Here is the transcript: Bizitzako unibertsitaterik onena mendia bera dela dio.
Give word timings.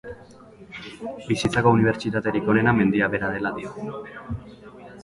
Bizitzako 1.27 1.75
unibertsitaterik 1.77 2.51
onena 2.55 2.75
mendia 2.81 3.13
bera 3.17 3.31
dela 3.37 3.57
dio. 3.61 3.89